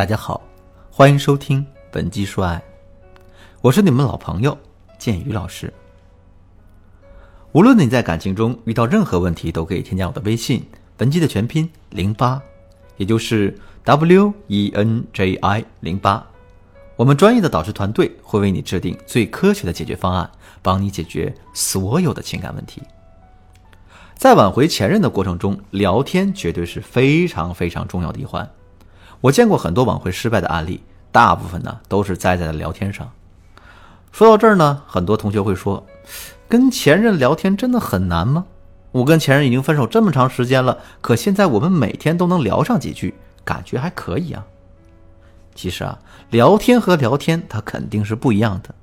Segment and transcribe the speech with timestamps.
[0.00, 0.40] 大家好，
[0.90, 2.62] 欢迎收听本期说爱，
[3.60, 4.56] 我是你们老朋友
[4.98, 5.70] 建宇老师。
[7.52, 10.64] 无论你在感情中遇到任何问题，都可以添加我的微信，
[10.96, 12.40] 本期的全拼零八，
[12.96, 16.26] 也就是 W E N J I 零八。
[16.96, 20.30] 我们专业的导师团队会为你制定最科学的解决方案，
[20.62, 22.80] 帮你解决所有的情感问题。
[24.16, 28.50] 在挽回前任的过程中，聊天绝对是非常非常重要的一环。
[29.20, 33.10] 我见过很多挽回失败的案例，大部分呢都是栽在了聊天上。
[34.12, 35.86] 说到这儿呢，很多同学会说，
[36.48, 38.46] 跟前任聊天真的很难吗？
[38.92, 44.42] 我跟前任已经分手这么长时间了，可现在我们每天都能聊上几句，感觉还可以啊。
[45.54, 45.98] 其实啊，
[46.30, 48.74] 聊天和聊天它肯定是不一样的。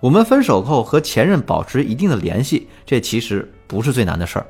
[0.00, 4.46] 我们分手后和前任保持一定的联系，这其实不是最难的事儿。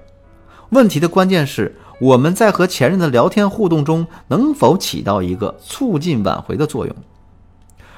[0.70, 1.77] 问题的关键是。
[2.01, 6.97] 我们在和前任的聊天互动中，能否起到一个促进挽回的作用？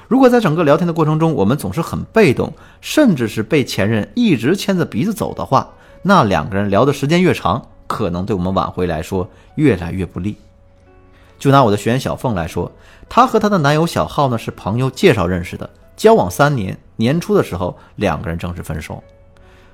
[0.09, 2.51] 如果在整个聊天的过程中，我们总是很被动，
[2.81, 5.69] 甚至是被前任一直牵着鼻子走的话，
[6.01, 10.35] 那两个人聊的时间越长，可能对我们挽回来说越来越不利。
[11.39, 12.69] 就拿我的学员小凤来说，
[13.07, 19.01] 她和她的男友小浩呢是朋友介绍认识的，交往三年，年初的时候两个人正式分手。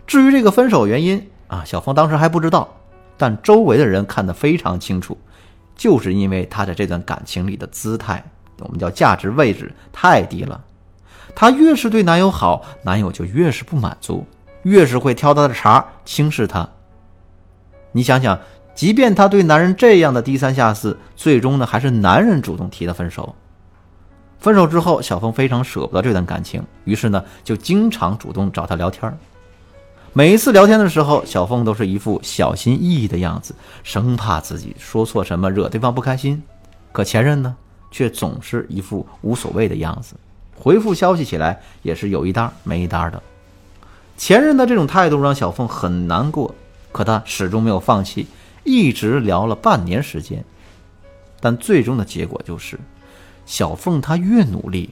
[0.05, 2.75] 至于这个分手原因啊，小凤当时还不知道。
[3.19, 5.15] 但周围的人看得非常清楚，
[5.75, 8.23] 就是因为他在这段感情里的姿态，
[8.59, 10.63] 我们叫价值位置太低了。
[11.35, 14.25] 她越是对男友好，男友就越是不满足，
[14.63, 16.67] 越是会挑她的茬，轻视她。
[17.91, 18.39] 你想想，
[18.73, 23.35] 即便她对男人这样的低三下四，最终呢还是男人主动提的分手。
[24.39, 29.17] 分手之后，小峰非常舍不得这段感情，于是呢就经常主动找他聊天儿
[30.11, 36.41] 每一次聊天的时候，小凤都是一副小心翼翼的样子，生怕自己说错什么惹对方不开心。
[36.91, 37.55] 可前任呢，
[37.91, 40.15] 却总是一副无所谓的样子，
[40.57, 43.21] 回复消息起来也是有一搭没一搭的。
[44.17, 46.55] 前任的这种态度让小凤很难过，
[46.91, 48.25] 可她始终没有放弃，
[48.63, 50.43] 一直聊了半年时间。
[51.39, 52.79] 但最终的结果就是，
[53.45, 54.89] 小凤她越努力，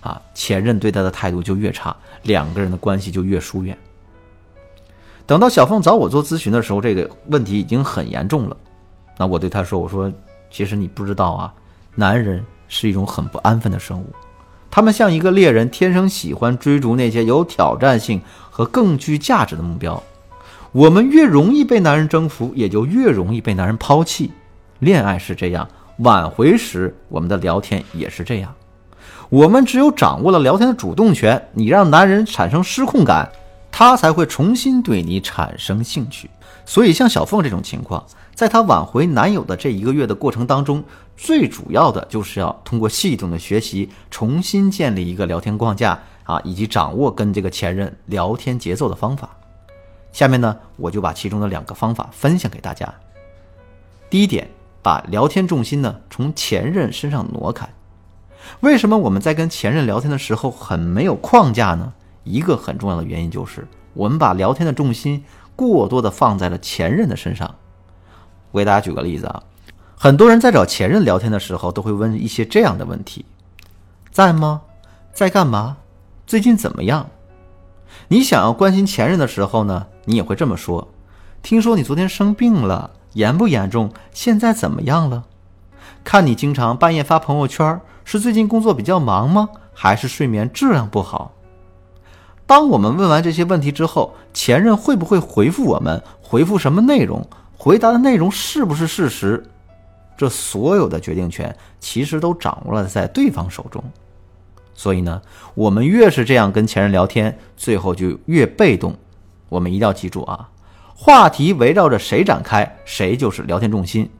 [0.00, 3.76] 啊，前任对她的态度就越差，两个人的关系就越疏远。
[5.32, 8.56] 等到小凤找我做咨询的时候，这个问题已经很严重了。
[9.16, 10.12] 那我对她说：“我说，
[10.50, 11.54] 其实你不知道啊，
[11.94, 14.04] 男人是一种很不安分的生物，
[14.70, 18.20] 他们像一个猎人，天生喜欢追逐那些有挑战性
[18.50, 20.02] 和更具价值的目标。
[20.70, 24.30] 我们越容易被男人征服，也就越容易被男人抛弃。
[24.80, 25.66] 恋爱是这样，
[26.00, 28.54] 挽回时我们的聊天也是这样。
[29.30, 33.32] 我们只有掌握了聊天的主动权，你让男人产生失控感。”
[33.72, 36.30] 他才会重新对你产生兴趣，
[36.64, 40.84] 所以像小凤这种情况，在她挽回男友的这一个月的过程当中，
[41.16, 49.30] 最主要的就是要通过系统的学习，重新建立一个聊天框架啊，以及掌握跟这个前任聊天节奏的方法。
[50.12, 52.92] 下面呢，我就把其中的两个方法分享给大家。
[54.10, 54.46] 第一点，
[54.82, 57.66] 把聊天重心呢从前任身上挪开。
[58.60, 61.94] 为什么我们在跟前任聊天的时候很没有框架呢？
[62.24, 65.24] 一个很重要的原因就是，我们把聊天的重心
[65.56, 67.54] 过多的放在了前任的身上。
[68.50, 69.42] 我给大家举个例子啊，
[69.96, 73.24] 很多人在找前任聊天的时候，都会问一些这样的问题：
[74.10, 74.62] 在吗？
[75.12, 75.78] 在干嘛？
[76.26, 77.08] 最近怎么样？
[78.08, 80.88] 你想要关心前任的时候呢，你也会这么说：
[81.42, 83.92] 听说你昨天生病了，严不严重？
[84.12, 85.24] 现在怎么样了？
[86.04, 89.48] 看你经常半夜发朋友圈，是最近工作比较忙吗？
[89.74, 91.32] 还是睡眠质量不好？
[92.52, 96.02] 当我们问完这些问题之后，前任会不会回复我们？
[96.20, 97.26] 回复什么内容？
[97.56, 99.42] 回答的内容是不是事实？
[100.18, 103.82] 这所有的决定权其实都掌握了在对方手中。
[104.74, 105.22] 所以呢，
[105.54, 108.94] 我们越是这样跟前任聊天，最后就越被动。
[109.48, 110.50] 我们一定要记住啊，
[110.94, 114.10] 话题围绕着谁展开，谁就是聊天重心。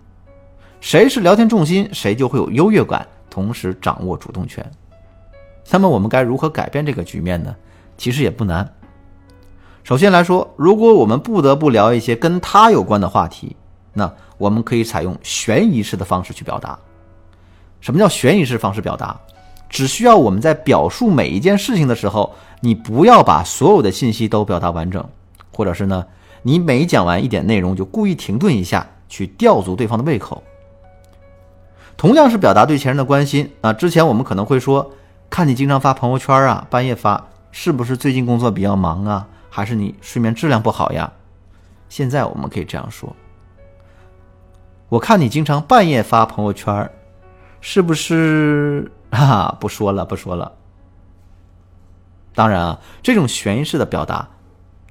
[0.80, 4.64] 谁是聊天重心，谁就会有优越感，同时掌握主动权。
[5.70, 7.54] 那么我们该如何改变这个局面呢？
[8.02, 8.68] 其实也不难。
[9.84, 13.54] 首先来说，如果我们不得不聊一些跟他有关的话题，
[13.92, 16.76] 那我们可以采用悬疑式的方式去表达。
[17.80, 19.16] 什么叫悬疑式方式表达？
[19.68, 25.08] 只需要我们在表述每一件事情的时候，你不要把所有的信息都表达完整，
[25.54, 26.04] 或者是呢，
[26.42, 30.42] 你每讲完一点内容就故意停顿一下，去吊足对方的胃口。
[31.96, 34.90] 同样是表达对前任的关心啊，之前我们可能会说，
[35.30, 37.28] 看你经常发朋友圈啊，半夜发。
[37.52, 39.28] 是不是最近工作比较忙啊？
[39.48, 41.12] 还是你睡眠质量不好呀？
[41.90, 43.14] 现在我们可以这样说：
[44.88, 46.90] 我看你经常半夜发朋友圈，
[47.60, 48.90] 是不是？
[49.12, 50.50] 哈，不说了，不说了。
[52.34, 54.26] 当然啊，这种悬疑式的表达，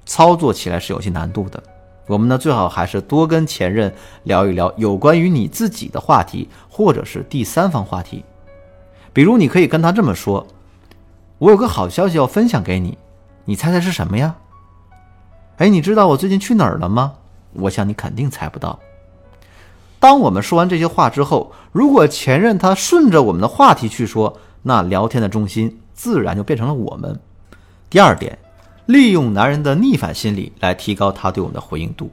[0.06, 1.60] 操作起来是有些难度的。
[2.06, 3.92] 我们呢，最好还是多跟前任
[4.22, 8.24] 聊一聊有关于你自己的话题，或者是第三方话题。
[9.12, 10.46] 比如，你可以跟他这么说
[11.42, 12.96] ：“我有个好消息要分享给你，
[13.46, 14.36] 你猜猜是什么呀？”
[15.58, 17.14] 哎，你知道我最近去哪儿了吗？
[17.54, 18.78] 我想你肯定猜不到。
[19.98, 27.18] 当我们说完这些话之后，如果前任他顺着我们的话题去说，那聊天的重心自然就变成了我们。
[27.90, 28.38] 第二点。
[28.86, 32.10] 利用男人的逆反心理来提高他对我们的回应度。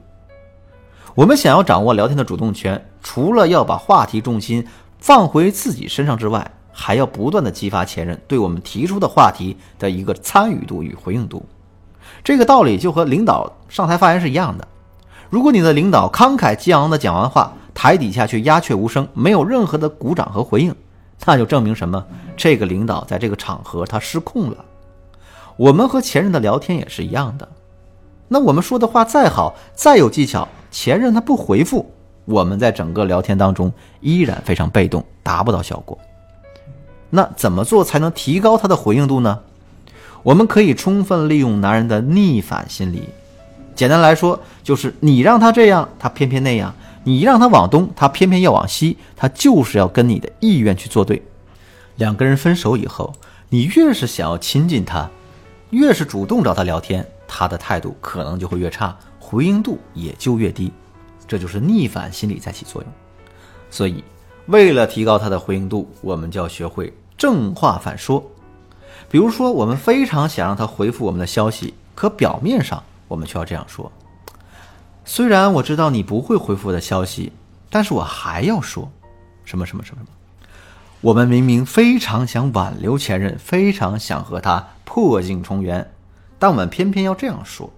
[1.16, 4.66] 我们想要掌握聊天的主动权，除了要把话题重心
[4.98, 11.44] 放回自己身上之外，还要不断的激发前任对我们提出的话题的一个参与度与回应度。
[12.24, 14.66] 这个道理就和领导上台发言是一样的。
[15.28, 20.74] 如果你的领导慷慨激昂的讲完话，台底下却鸦雀无声，没有任何的鼓掌和回应，
[21.24, 22.04] 那就证明什么？
[22.36, 24.56] 这个领导在这个场合他失控了。
[25.56, 27.48] 我们和前任的聊天也是一样的，
[28.28, 31.90] 那我们说的话再好，再有技巧，前任他不回复，
[32.24, 35.96] 我们在整个聊天当中依然非常被动，达不到效果。
[37.10, 39.40] 那怎么做才能提高他的回应度呢？
[40.22, 43.08] 我们可以充分利用男人的逆反心理。
[43.74, 46.72] 简单来说，就是你让他这样，他偏偏那样；
[47.04, 51.22] 你让他往东，他偏偏要往西，他就是要跟你的意愿去作对。
[51.96, 53.14] 两个人分手以后，
[53.48, 55.08] 你越是想要亲近他。
[55.70, 60.72] 越是主动找他聊天，他的态度可能就会越差，回应度也就越低，
[61.26, 62.92] 这就是逆反心理在起作用。
[63.70, 64.02] 所以，
[64.50, 68.22] 为了提高他的回应度，我们就要学会正话反说。
[69.08, 73.90] 比如说，我们非常想让他回复我们的消息，可表面上我们却要这样说：
[75.04, 77.32] 虽然我知道你不会回复我的消息，
[77.70, 78.90] 但是我还要说
[79.44, 80.16] 什么什么什么什么。
[81.00, 85.88] 我们明明非常想挽留前任，非常想和他破镜重圆，
[86.38, 87.70] 但我们偏偏要这样说。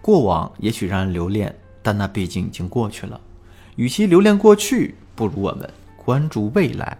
[0.00, 3.20] 过往也许让人留恋，但那毕竟已经过去了。
[3.76, 5.68] 与其留恋过去，不如我们
[6.02, 6.96] 关注未来。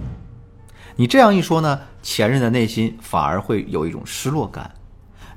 [0.94, 4.70] 你这样一说呢，前任的内心反而会有一种失落感。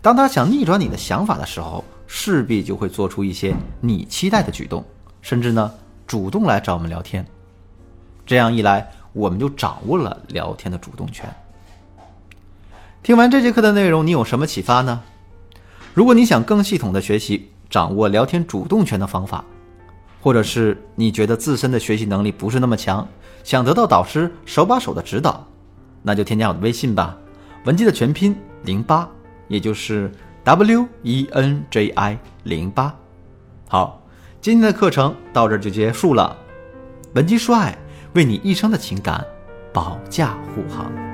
[0.01, 4.83] 当他想逆转你的想法的时候，势必就会做出一些你期待的举动，
[5.21, 5.71] 甚至呢，
[6.05, 7.25] 主动来找我们聊天。
[8.25, 11.33] 这样一来，我们就掌握了聊天的主动权。
[13.01, 15.01] 听完这节课的内容，你有什么启发呢？
[15.93, 19.45] 如果你想更系统的学习掌握聊天主动权的方法，
[20.23, 23.05] 或者是你觉得自身的学习能力不是那么强，
[23.43, 25.45] 想得到导师手把手的指导，
[26.01, 27.17] 那就添加我的微信吧，
[27.65, 28.33] 文姬的全拼
[28.63, 29.05] 零八，
[29.49, 30.09] 也就是
[30.45, 32.95] W E N J I 零八。
[33.67, 34.01] 好，
[34.39, 36.37] 今天的课程到这就结束了，
[37.15, 37.77] 文姬说爱。
[38.13, 39.25] 为你一生的情感
[39.73, 41.12] 保驾护航。